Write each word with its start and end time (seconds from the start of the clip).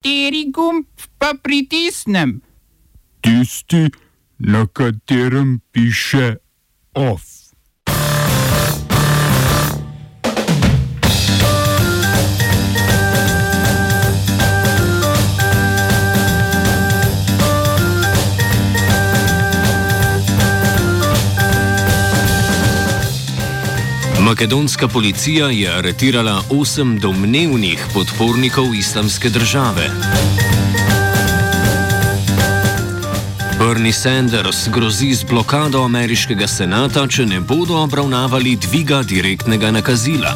Kateri 0.00 0.48
gumb 0.50 0.86
pa 1.18 1.34
pritisnem? 1.42 2.40
Tisti, 3.20 3.90
na 4.38 4.64
katerem 4.66 5.60
piše 5.72 6.36
OF. 6.94 7.39
Makedonska 24.30 24.88
policija 24.88 25.46
je 25.46 25.78
aretirala 25.78 26.42
osem 26.50 26.98
domnevnih 26.98 27.86
podpornikov 27.94 28.74
islamske 28.74 29.28
države. 29.28 29.90
Bernie 33.58 33.92
Sanders 33.92 34.68
grozi 34.68 35.14
z 35.14 35.24
blokado 35.24 35.82
ameriškega 35.82 36.46
senata, 36.46 37.06
če 37.06 37.26
ne 37.26 37.40
bodo 37.40 37.82
obravnavali 37.82 38.56
dviga 38.56 39.02
direktnega 39.02 39.70
nakazila. 39.70 40.34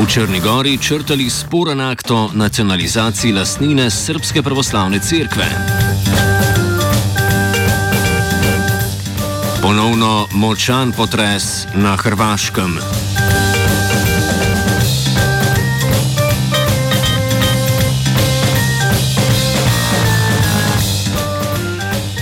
V 0.00 0.06
Črnigori 0.08 0.78
črtali 0.78 1.30
sporen 1.30 1.80
akt 1.80 2.10
o 2.10 2.30
nacionalizaciji 2.34 3.32
lastnine 3.32 3.90
Srpske 3.90 4.42
pravoslavne 4.42 4.98
cerkve. 4.98 5.73
Ponovno 9.64 10.26
močan 10.32 10.92
potres 10.92 11.64
na 11.74 11.96
Hrvaškem. 11.96 12.76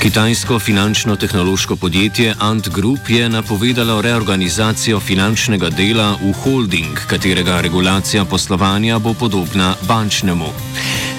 Kitajsko 0.03 0.59
finančno-tehnološko 0.59 1.77
podjetje 1.77 2.35
Ant 2.39 2.69
Group 2.69 3.09
je 3.09 3.29
napovedalo 3.29 4.03
reorganizacijo 4.03 5.01
finančnega 5.01 5.71
dela 5.71 6.15
v 6.23 6.33
holding, 6.33 6.99
katerega 7.07 7.61
regulacija 7.61 8.25
poslovanja 8.25 8.99
bo 8.99 9.15
podobna 9.15 9.75
bančnemu. 9.89 10.47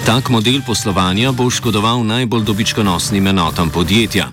Tak 0.06 0.28
model 0.28 0.60
poslovanja 0.66 1.32
bo 1.32 1.50
škodoval 1.50 2.04
najbolj 2.04 2.42
dobičkonosnim 2.44 3.26
enotam 3.26 3.70
podjetja. 3.70 4.28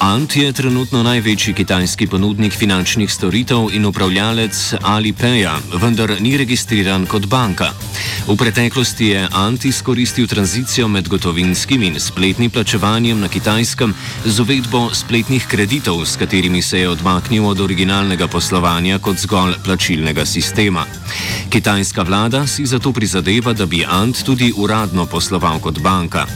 Ant 0.00 0.36
je 0.36 0.52
trenutno 0.52 1.00
največji 1.02 1.54
kitajski 1.54 2.06
ponudnik 2.06 2.52
finančnih 2.52 3.12
storitev 3.12 3.70
in 3.72 3.86
upravljalec 3.86 4.74
Alipeja, 4.82 5.54
vendar 5.80 6.12
ni 6.20 6.36
registriran 6.36 7.06
kot 7.06 7.26
banka. 7.26 7.70
V 8.28 8.36
preteklosti 8.36 9.06
je 9.06 9.28
Ant 9.32 9.64
izkoristil 9.64 10.28
tranzicijo 10.28 10.88
med 10.88 11.08
gotovinskim 11.08 11.82
in 11.82 12.00
spletnim 12.00 12.50
plačevanjem 12.50 13.20
na 13.20 13.28
kitajskem 13.28 13.94
z 14.24 14.40
uvedbo 14.40 14.90
spletnih 14.92 15.46
kreditov, 15.48 16.04
s 16.04 16.16
katerimi 16.16 16.62
se 16.62 16.80
je 16.80 16.88
odmaknil 16.88 17.46
od 17.48 17.60
originalnega 17.60 18.28
poslovanja 18.28 18.98
kot 18.98 19.16
zgolj 19.16 19.54
plačilnega 19.64 20.26
sistema. 20.26 20.84
Kitajska 21.50 22.02
vlada 22.02 22.46
si 22.46 22.66
zato 22.66 22.92
prizadeva, 22.92 23.52
da 23.52 23.66
bi 23.66 23.84
Ant 23.88 24.24
tudi 24.24 24.52
uradno 24.56 25.06
posloval 25.06 25.58
kot 25.58 25.78
banka. 25.78 26.26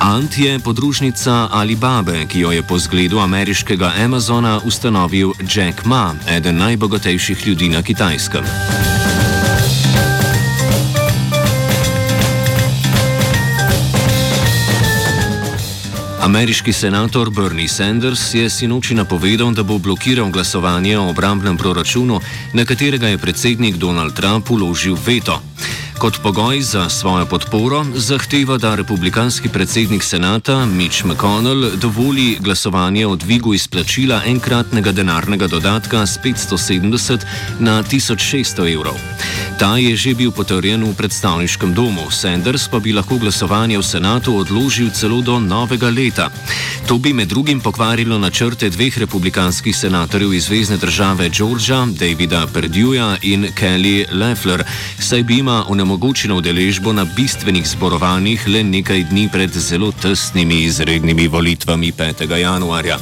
Ant 0.00 0.38
je 0.38 0.58
podružnica 0.58 1.48
Alibabe, 1.52 2.26
ki 2.26 2.40
jo 2.40 2.50
je 2.52 2.62
po 2.62 2.78
zgledu 2.78 3.03
ameriškega 3.12 3.92
Amazona 4.04 4.60
ustanovil 4.64 5.32
Jack 5.54 5.84
Ma, 5.84 6.14
eden 6.30 6.56
najbogatejših 6.56 7.46
ljudi 7.46 7.68
na 7.68 7.82
kitajskem. 7.82 8.44
Ameriški 16.24 16.72
senator 16.72 17.30
Bernie 17.30 17.68
Sanders 17.68 18.34
je 18.34 18.50
sinoči 18.50 18.94
napovedal, 18.94 19.52
da 19.52 19.62
bo 19.62 19.78
blokiral 19.78 20.30
glasovanje 20.30 20.98
o 20.98 21.08
obrambnem 21.08 21.56
proračunu, 21.56 22.20
na 22.52 22.64
katerega 22.64 23.08
je 23.08 23.18
predsednik 23.18 23.76
Donald 23.76 24.14
Trump 24.14 24.50
uložil 24.50 24.96
veto. 25.06 25.42
Kot 25.98 26.18
pogoj 26.22 26.60
za 26.60 26.88
svojo 26.88 27.26
podporo 27.26 27.84
zahteva, 27.94 28.58
da 28.58 28.74
republikanski 28.74 29.48
predsednik 29.48 30.02
senata 30.02 30.66
Mitch 30.66 31.04
McConnell 31.04 31.76
dovoli 31.76 32.36
glasovanje 32.40 33.06
o 33.06 33.16
dvigu 33.16 33.54
izplačila 33.54 34.22
enkratnega 34.26 34.92
denarnega 34.92 35.46
dodatka 35.46 36.06
z 36.06 36.18
570 36.24 37.18
na 37.58 37.82
1600 37.82 38.74
evrov. 38.74 38.94
Ta 39.58 39.76
je 39.76 39.96
že 39.96 40.14
bil 40.14 40.30
potrjen 40.30 40.82
v 40.84 40.94
predstavniškem 40.94 41.74
domu, 41.74 42.10
Sanders 42.10 42.68
pa 42.68 42.78
bi 42.78 42.92
lahko 42.92 43.18
glasovanje 43.18 43.78
v 43.78 43.86
senatu 43.86 44.36
odložil 44.36 44.90
celo 44.90 45.22
do 45.22 45.38
novega 45.38 45.90
leta. 45.90 46.30
To 46.86 46.98
bi 46.98 47.12
med 47.12 47.28
drugim 47.28 47.60
pokvarilo 47.60 48.18
načrte 48.18 48.70
dveh 48.70 48.98
republikanskih 48.98 49.76
senatorjev 49.76 50.34
iz 50.34 50.44
zvezdne 50.44 50.76
države 50.76 51.30
Georgia, 51.30 51.86
Davida 51.86 52.46
Perduja 52.46 53.16
in 53.22 53.46
Kelly 53.54 54.04
Leffler, 54.12 54.64
saj 54.98 55.22
bi 55.22 55.38
ima 55.38 55.64
onemogočeno 55.84 56.36
udeležbo 56.36 56.92
na 56.92 57.04
bistvenih 57.04 57.66
zborovanjih 57.68 58.48
le 58.48 58.62
nekaj 58.64 59.02
dni 59.04 59.28
pred 59.32 59.50
zelo 59.52 59.92
tesnimi 59.92 60.62
izrednimi 60.64 61.28
volitvami 61.28 61.92
5. 61.92 62.36
januarja. 62.36 62.96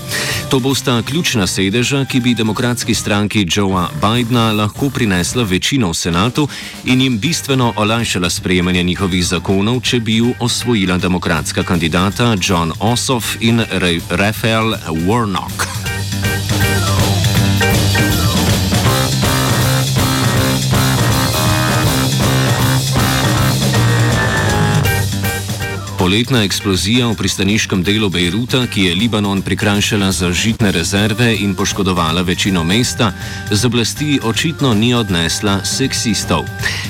To 0.50 0.58
bosta 0.58 1.02
ključna 1.02 1.46
sedeža, 1.46 2.04
ki 2.04 2.20
bi 2.20 2.34
demokratski 2.34 2.94
stranki 2.94 3.46
Joea 3.56 3.86
Bidna 4.02 4.52
lahko 4.52 4.90
prinesla 4.90 5.42
večino 5.42 5.90
v 5.90 5.94
senatu 5.94 6.48
in 6.84 7.00
jim 7.00 7.18
bistveno 7.18 7.72
olajšala 7.76 8.30
sprejemanje 8.30 8.82
njihovih 8.82 9.24
zakonov, 9.24 9.80
če 9.80 10.00
bi 10.00 10.16
ju 10.16 10.34
osvojila 10.40 10.98
demokratska 10.98 11.62
kandidata 11.62 12.36
John 12.48 12.72
Ossoff 12.80 13.36
in 13.40 13.62
Rafael 14.10 14.74
Warnock. 15.06 15.66
Poletna 26.02 26.40
eksplozija 26.42 27.06
v 27.06 27.14
pristaniškem 27.14 27.84
delu 27.86 28.08
Bejruta, 28.10 28.64
ki 28.66 28.88
je 28.90 28.94
Libanon 28.98 29.38
prikrajšala 29.38 30.10
za 30.10 30.32
žitne 30.34 30.72
rezerve 30.74 31.28
in 31.30 31.54
poškodovala 31.54 32.26
večino 32.26 32.64
mesta, 32.66 33.12
z 33.46 33.62
oblasti 33.64 34.18
očitno 34.18 34.74
ni 34.74 34.90
odnesla 34.98 35.62
seksistov. 35.62 36.42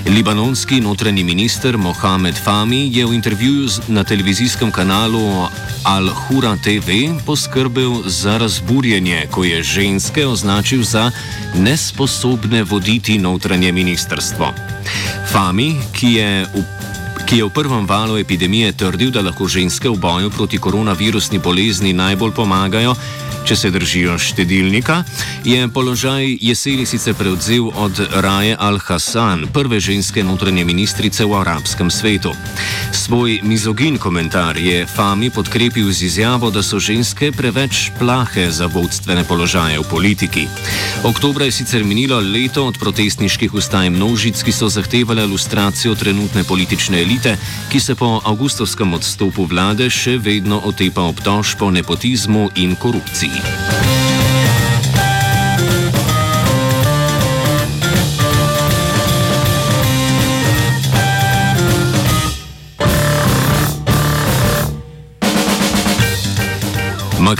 Libanonski 0.08 0.80
notranji 0.80 1.24
minister 1.28 1.76
Mohamed 1.76 2.40
Fami 2.40 2.88
je 2.88 3.04
v 3.04 3.12
intervjuju 3.12 3.92
na 3.92 4.00
televizijskem 4.04 4.72
kanalu 4.72 5.44
Al-Hura 5.84 6.56
TV 6.56 7.12
poskrbel 7.26 8.08
za 8.08 8.38
razburjenje, 8.38 9.28
ko 9.30 9.44
je 9.44 9.62
ženske 9.62 10.24
označil 10.26 10.82
za 10.82 11.10
nesposobne 11.54 12.64
voditi 12.64 13.18
notranje 13.18 13.72
ministrstvo. 13.72 14.54
Fami, 15.28 15.76
ki 15.92 16.08
je 16.16 16.48
v 16.48 16.81
ki 17.32 17.38
je 17.40 17.44
v 17.48 17.48
prvem 17.48 17.86
valu 17.88 18.18
epidemije 18.20 18.72
trdil, 18.76 19.08
da 19.08 19.22
lahko 19.24 19.46
ženske 19.48 19.88
v 19.88 19.96
boju 19.96 20.28
proti 20.30 20.58
koronavirusni 20.60 21.38
bolezni 21.40 21.92
najbolj 21.96 22.34
pomagajo, 22.36 22.92
če 23.44 23.56
se 23.56 23.70
držijo 23.70 24.18
štedilnika, 24.18 25.04
je 25.44 25.68
položaj 25.68 26.38
jeseni 26.40 26.86
sicer 26.86 27.14
prevzel 27.14 27.70
od 27.74 27.98
Raje 28.12 28.56
Al-Hassan, 28.56 29.46
prve 29.52 29.80
ženske 29.80 30.24
notranje 30.24 30.64
ministrice 30.64 31.24
v 31.24 31.34
arabskem 31.40 31.90
svetu. 31.90 32.34
Svoj 32.92 33.40
mizogin 33.42 33.98
komentar 33.98 34.56
je 34.56 34.86
Fami 34.86 35.30
podkrepil 35.30 35.92
z 35.92 36.02
izjavo, 36.02 36.50
da 36.50 36.62
so 36.62 36.78
ženske 36.78 37.32
preveč 37.32 37.90
plahe 37.98 38.50
za 38.50 38.66
vodstvene 38.66 39.24
položaje 39.24 39.78
v 39.78 39.88
politiki. 39.90 40.46
Oktobra 41.04 41.44
je 41.44 41.52
sicer 41.52 41.84
minilo 41.84 42.20
leto 42.20 42.66
od 42.66 42.78
protestniških 42.78 43.54
ustaj 43.54 43.90
množic, 43.90 44.42
ki 44.42 44.52
so 44.52 44.68
zahtevali 44.68 45.22
ilustracijo 45.22 45.94
trenutne 45.94 46.44
politične 46.44 47.02
elite, 47.02 47.36
ki 47.72 47.80
se 47.80 47.94
po 47.94 48.20
avgustovskem 48.24 48.94
odstopu 48.94 49.44
vlade 49.44 49.90
še 49.90 50.18
vedno 50.18 50.60
otepa 50.64 51.02
obtožb 51.02 51.58
po 51.58 51.70
nepotizmu 51.70 52.50
in 52.56 52.76
korupciji. 52.76 53.31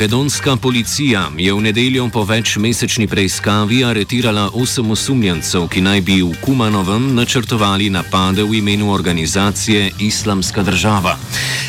Makedonska 0.03 0.57
policija 0.57 1.31
je 1.39 1.53
v 1.53 1.61
nedeljo 1.61 2.09
po 2.09 2.25
večmesečni 2.25 3.07
preiskavi 3.07 3.85
aretirala 3.85 4.51
osem 4.55 4.91
osumljencev, 4.91 5.69
ki 5.69 5.81
naj 5.81 6.01
bi 6.01 6.17
v 6.23 6.33
Kumanovem 6.41 7.15
načrtovali 7.15 7.91
napade 7.91 8.43
v 8.43 8.55
imenu 8.59 8.91
organizacije 8.93 9.91
Islamska 10.01 10.63
država. 10.63 11.19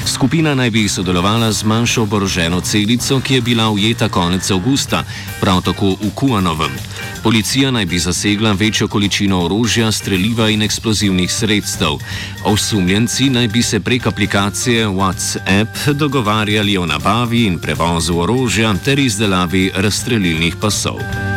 Skupina 0.06 0.56
naj 0.56 0.70
bi 0.70 0.90
sodelovala 0.90 1.52
z 1.52 1.64
manjšo 1.64 2.04
oboroženo 2.04 2.62
celico, 2.62 3.20
ki 3.20 3.34
je 3.34 3.42
bila 3.42 3.70
ujeta 3.70 4.10
konec 4.10 4.52
avgusta, 4.52 5.04
prav 5.42 5.62
tako 5.62 5.96
v 6.02 6.12
Kuanovem. 6.16 6.72
Policija 7.24 7.72
naj 7.72 7.86
bi 7.86 8.00
zasegla 8.00 8.52
večjo 8.52 8.88
količino 8.88 9.46
orožja, 9.46 9.92
streljiva 9.92 10.50
in 10.50 10.62
eksplozivnih 10.62 11.32
sredstev. 11.32 11.98
Osumljenci 12.46 13.30
naj 13.30 13.48
bi 13.48 13.64
se 13.64 13.80
prek 13.80 14.08
aplikacije 14.08 14.88
WhatsApp 14.88 15.94
dogovarjali 15.94 16.78
o 16.78 16.86
nabavi 16.86 17.46
in 17.46 17.60
prevozu 17.60 18.18
orožja 18.18 18.74
ter 18.86 19.00
izdelavi 19.00 19.72
razstrelilnih 19.76 20.56
pasov. 20.56 21.33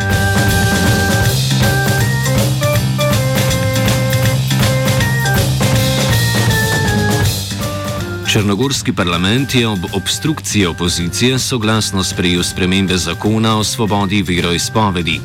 Črnogorski 8.28 8.93
parlament 8.93 9.55
je 9.55 9.69
ob 9.69 9.78
obstrukciji 9.93 10.67
opozicije 10.67 11.38
soglasno 11.38 12.05
sprejel 12.05 12.43
spremembe 12.43 12.96
zakona 12.96 13.58
o 13.58 13.64
svobodi 13.64 14.23
veroizpovedi. 14.23 15.20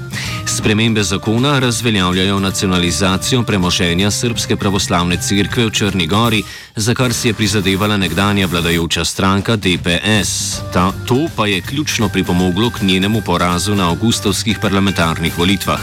Spremembe 0.45 1.03
zakona 1.03 1.59
razveljavljajo 1.59 2.39
nacionalizacijo 2.39 3.43
premoženja 3.43 4.11
Srpske 4.11 4.55
pravoslavne 4.55 5.17
cerkve 5.17 5.65
v 5.65 5.71
Črni 5.71 6.07
Gori, 6.07 6.43
za 6.75 6.93
kar 6.93 7.13
si 7.13 7.27
je 7.27 7.33
prizadevala 7.33 7.97
nekdanja 7.97 8.47
vladajoča 8.47 9.05
stranka 9.05 9.55
DPS. 9.55 10.61
Ta, 10.73 10.91
to 11.05 11.25
pa 11.35 11.47
je 11.47 11.61
ključno 11.61 12.09
pripomoglo 12.09 12.69
k 12.69 12.81
njenemu 12.81 13.21
porazu 13.21 13.75
na 13.75 13.89
avgustovskih 13.89 14.59
parlamentarnih 14.61 15.37
volitvah. 15.37 15.81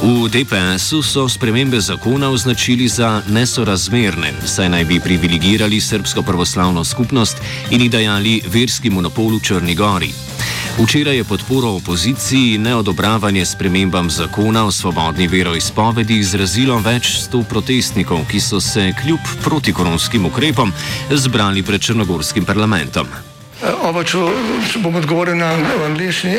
V 0.00 0.32
DPS-u 0.32 1.02
so 1.02 1.28
spremembe 1.28 1.80
zakona 1.80 2.30
označili 2.30 2.88
za 2.88 3.22
nesorazmerne, 3.28 4.32
saj 4.44 4.68
naj 4.68 4.84
bi 4.84 5.00
privilegirali 5.00 5.80
srpsko 5.80 6.22
pravoslavno 6.22 6.84
skupnost 6.84 7.36
in 7.70 7.82
jih 7.82 7.90
dajali 7.90 8.40
verski 8.46 8.90
monopol 8.90 9.36
v 9.36 9.40
Črni 9.44 9.74
Gori. 9.74 10.08
Včeraj 10.80 11.16
je 11.16 11.24
podporo 11.24 11.68
opoziciji 11.68 12.58
neodobravanje 12.58 13.44
spremembam 13.44 14.10
zakona 14.10 14.64
o 14.64 14.72
svobodni 14.72 15.28
veroizpovedi 15.28 16.16
izrazilo 16.16 16.78
več 16.78 17.20
sto 17.20 17.42
protestnikov, 17.42 18.24
ki 18.30 18.40
so 18.40 18.60
se 18.60 18.94
kljub 19.02 19.20
protikoronskim 19.44 20.26
ukrepom 20.26 20.72
zbrali 21.10 21.62
pred 21.62 21.80
črnogorskim 21.80 22.44
parlamentom. 22.44 23.06
Oba, 23.84 24.00
če, 24.04 24.18
če 24.72 24.80
bom 24.80 24.96
odgovoril 24.96 25.36
na 25.36 25.52
angliški. 25.84 26.38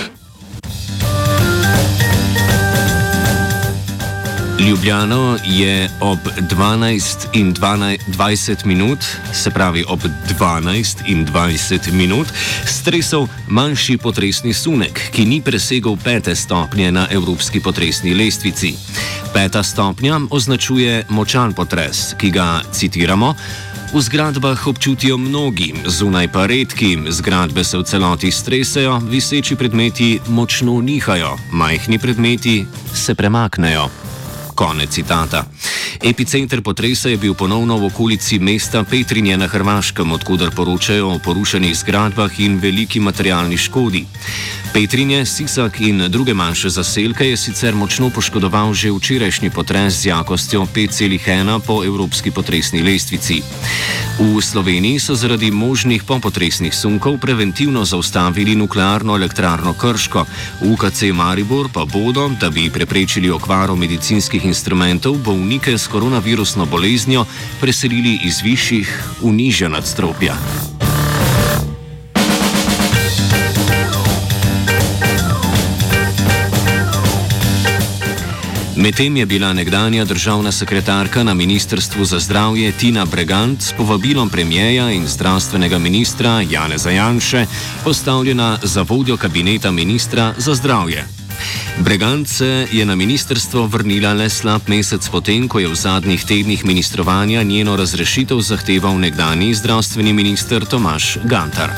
Ljubljano 4.67 5.37
je 5.45 5.89
ob 5.99 6.19
12 6.37 7.27
in 7.33 7.53
12, 7.53 7.97
20 8.07 8.65
minut, 8.65 8.99
se 9.33 9.51
pravi 9.51 9.83
ob 9.87 9.99
12 10.39 10.97
in 11.07 11.27
20 11.27 11.91
minut, 11.91 12.27
stresel 12.65 13.27
manjši 13.47 13.97
potresni 13.97 14.53
sunek, 14.53 15.01
ki 15.11 15.25
ni 15.25 15.41
presegel 15.41 15.97
pete 16.03 16.35
stopnje 16.35 16.91
na 16.91 17.07
evropski 17.11 17.59
potresni 17.59 18.13
lestvici. 18.13 18.73
Peta 19.33 19.63
stopnja 19.63 20.19
označuje 20.29 21.05
močan 21.09 21.53
potres, 21.53 22.13
ki 22.17 22.29
ga 22.31 22.61
citiramo. 22.71 23.33
V 23.93 24.01
zgradbah 24.01 24.67
občutijo 24.67 25.17
mnogi, 25.17 25.73
zunaj 25.85 26.27
pa 26.31 26.45
redki, 26.45 26.97
zgradbe 27.09 27.63
se 27.63 27.77
v 27.77 27.83
celoti 27.83 28.31
stresajo, 28.31 29.01
viseči 29.09 29.55
predmeti 29.55 30.19
močno 30.27 30.81
nihajo, 30.81 31.37
majhni 31.51 31.99
predmeti 31.99 32.65
se 32.93 33.15
premaknejo. 33.15 34.10
Konec 34.61 34.93
citata. 34.93 35.41
Epicenter 36.03 36.61
potresa 36.61 37.09
je 37.09 37.17
bil 37.17 37.33
ponovno 37.33 37.81
v 37.81 37.89
okolici 37.89 38.37
mesta 38.37 38.83
Petrinje 38.85 39.33
na 39.37 39.49
Hrvaškem, 39.49 40.11
odkudar 40.13 40.53
poročajo 40.53 41.17
o 41.17 41.19
porušenih 41.19 41.73
zgradbah 41.73 42.29
in 42.39 42.61
veliki 42.61 43.01
materialni 43.01 43.57
škodi. 43.57 44.05
Petrinje, 44.73 45.25
Sisak 45.25 45.81
in 45.81 46.05
druge 46.09 46.33
manjše 46.33 46.69
zaselke 46.69 47.25
je 47.27 47.37
sicer 47.37 47.75
močno 47.75 48.09
poškodoval 48.09 48.73
že 48.73 48.91
včerajšnji 48.91 49.49
potres 49.49 49.99
z 50.01 50.05
jakostjo 50.05 50.63
5,1 50.63 51.59
po 51.59 51.83
evropski 51.83 52.31
potresni 52.31 52.81
lestvici. 52.81 53.41
V 54.19 54.41
Sloveniji 54.41 54.99
so 54.99 55.15
zaradi 55.15 55.51
možnih 55.51 56.03
popotresnih 56.03 56.75
sunkov 56.75 57.17
preventivno 57.17 57.85
zaustavili 57.85 58.55
nuklearno 58.55 59.15
elektrarno 59.15 59.73
Krško, 59.73 60.25
UKC 60.61 61.01
Maribor 61.13 61.67
pa 61.73 61.85
bodo, 61.85 62.29
da 62.39 62.49
bi 62.49 62.69
preprečili 62.69 63.29
okvaro 63.29 63.75
medicinskih 63.75 64.45
instrumentov, 64.51 65.15
bolnike 65.23 65.77
s 65.77 65.87
koronavirusno 65.87 66.65
boleznijo 66.65 67.25
preselili 67.61 68.19
iz 68.23 68.41
višjih 68.43 68.91
v 69.21 69.31
nižja 69.31 69.69
nadstropja. 69.71 70.35
Medtem 78.81 79.17
je 79.17 79.25
bila 79.25 79.53
nekdanja 79.53 80.05
državna 80.05 80.51
sekretarka 80.51 81.23
na 81.23 81.33
Ministrstvu 81.33 82.05
za 82.05 82.19
zdravje 82.19 82.71
Tina 82.71 83.05
Bregant 83.05 83.61
s 83.61 83.73
povabilom 83.77 84.29
premijeja 84.29 84.91
in 84.91 85.07
zdravstvenega 85.07 85.77
ministra 85.77 86.41
Janeza 86.49 86.89
Janše 86.89 87.45
postavljena 87.83 88.57
za 88.63 88.81
vodjo 88.81 89.17
kabineta 89.17 89.71
ministra 89.71 90.33
za 90.37 90.55
zdravje. 90.55 91.20
Bregant 91.79 92.27
se 92.27 92.67
je 92.71 92.85
na 92.85 92.95
ministrstvo 92.95 93.65
vrnila 93.67 94.13
le 94.13 94.29
slab 94.29 94.61
mesec 94.67 95.09
potem, 95.09 95.47
ko 95.47 95.59
je 95.59 95.67
v 95.67 95.75
zadnjih 95.75 96.25
tednih 96.25 96.65
ministrovanja 96.65 97.43
njeno 97.43 97.75
razrešitev 97.75 98.41
zahteval 98.41 98.99
nekdani 98.99 99.53
zdravstveni 99.53 100.13
minister 100.13 100.65
Tomaš 100.65 101.17
Gantar. 101.23 101.71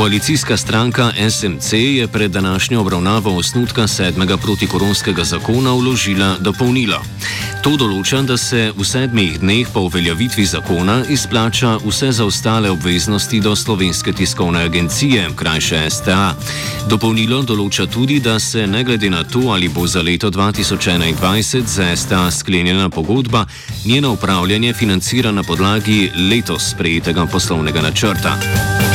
Koalicijska 0.00 0.56
stranka 0.56 1.12
SMC 1.30 1.72
je 1.72 2.08
pred 2.08 2.30
današnjo 2.30 2.80
obravnavo 2.80 3.36
osnutka 3.36 3.88
sedmega 3.88 4.36
protikoronskega 4.36 5.24
zakona 5.24 5.72
vložila 5.72 6.36
dopolnilo. 6.40 7.02
To 7.60 7.74
določa, 7.76 8.22
da 8.24 8.38
se 8.40 8.70
v 8.72 8.84
sedmih 8.88 9.34
dneh 9.42 9.68
po 9.68 9.82
uveljavitvi 9.84 10.46
zakona 10.48 11.02
izplača 11.12 11.74
vse 11.84 12.08
zaostale 12.16 12.70
obveznosti 12.72 13.40
do 13.44 13.52
slovenske 13.56 14.14
tiskovne 14.16 14.62
agencije, 14.64 15.26
krajše 15.36 15.82
STA. 15.92 16.30
Dopolnilo 16.88 17.42
določa 17.44 17.84
tudi, 17.84 18.16
da 18.24 18.38
se 18.40 18.64
ne 18.66 18.80
glede 18.84 19.10
na 19.12 19.26
to, 19.28 19.50
ali 19.52 19.68
bo 19.68 19.84
za 19.86 20.00
leto 20.00 20.30
2021 20.32 21.68
z 21.68 21.90
STA 22.00 22.30
sklenjena 22.32 22.88
pogodba, 22.88 23.44
njeno 23.84 24.14
upravljanje 24.16 24.72
financira 24.72 25.32
na 25.32 25.44
podlagi 25.44 26.08
letos 26.30 26.72
sprejetega 26.72 27.28
poslovnega 27.28 27.84
načrta. 27.84 28.89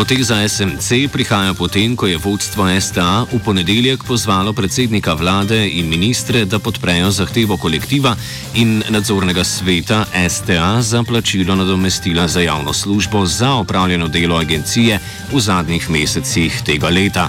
Poteza 0.00 0.48
SMC 0.48 1.12
prihaja 1.12 1.52
potem, 1.52 1.92
ko 1.92 2.08
je 2.08 2.16
vodstvo 2.16 2.64
STA 2.80 3.28
v 3.28 3.36
ponedeljek 3.44 4.00
pozvalo 4.08 4.56
predsednika 4.56 5.12
vlade 5.12 5.68
in 5.76 5.92
ministre, 5.92 6.48
da 6.48 6.56
podprejo 6.56 7.10
zahtevo 7.12 7.60
kolektiva 7.60 8.16
in 8.56 8.80
nadzornega 8.88 9.44
sveta 9.44 10.08
STA 10.08 10.80
za 10.80 11.04
plačilo 11.04 11.52
nadomestila 11.52 12.24
za 12.28 12.40
javno 12.40 12.72
službo 12.72 13.26
za 13.26 13.52
opravljeno 13.60 14.08
delo 14.08 14.40
agencije 14.40 14.96
v 15.32 15.40
zadnjih 15.40 15.90
mesecih 15.90 16.62
tega 16.64 16.88
leta. 16.88 17.28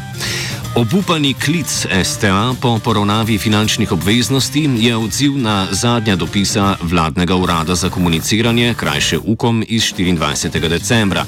Obupani 0.76 1.34
klic 1.34 1.68
STA 2.04 2.54
po 2.62 2.80
poravnavi 2.80 3.38
finančnih 3.38 3.92
obveznosti 3.92 4.70
je 4.78 4.98
odziv 4.98 5.38
na 5.38 5.68
zadnja 5.72 6.16
dopisa 6.16 6.78
vladnega 6.82 7.36
urada 7.36 7.76
za 7.76 7.90
komuniciranje, 7.90 8.74
krajše 8.78 9.18
UKOM 9.18 9.64
iz 9.68 9.84
24. 9.84 10.70
decembra. 10.70 11.26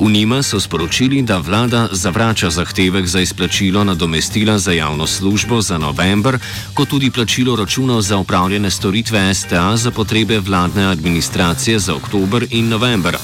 V 0.00 0.10
njima 0.10 0.42
so 0.42 0.60
sporočili, 0.60 1.22
da 1.22 1.38
vlada 1.38 1.88
zavrača 1.92 2.50
zahtevek 2.50 3.06
za 3.06 3.20
izplačilo 3.20 3.84
nadomestila 3.84 4.58
za 4.58 4.72
javno 4.72 5.06
službo 5.06 5.62
za 5.62 5.78
november, 5.78 6.38
kot 6.74 6.88
tudi 6.88 7.10
plačilo 7.10 7.56
računov 7.56 8.00
za 8.00 8.16
upravljene 8.16 8.70
storitve 8.70 9.34
STA 9.34 9.76
za 9.76 9.90
potrebe 9.90 10.38
vladne 10.38 10.84
administracije 10.84 11.78
za 11.78 11.94
oktober 11.94 12.46
in 12.50 12.68
november. 12.68 13.16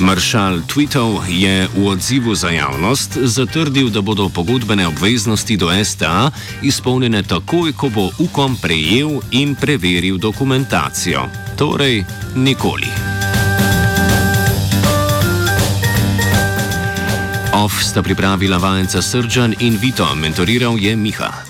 Maršal 0.00 0.64
Tweetov 0.64 1.28
je 1.28 1.68
v 1.68 1.78
odzivu 1.84 2.34
za 2.34 2.48
javnost 2.48 3.20
zatrdil, 3.20 3.92
da 3.92 4.00
bodo 4.00 4.28
pogodbene 4.28 4.88
obveznosti 4.88 5.56
do 5.56 5.68
STA 5.84 6.30
izpolnjene 6.62 7.22
takoj, 7.22 7.72
ko 7.72 7.88
bo 7.88 8.08
UKOM 8.18 8.56
prejel 8.56 9.20
in 9.30 9.54
preveril 9.54 10.16
dokumentacijo. 10.16 11.28
Torej, 11.56 12.04
nikoli. 12.34 12.88
OF 17.52 17.82
sta 17.82 18.02
pripravila 18.02 18.56
vajenca 18.56 19.02
Srdžan 19.02 19.54
in 19.60 19.76
Vito, 19.76 20.08
mentoriral 20.14 20.78
je 20.78 20.96
Miha. 20.96 21.49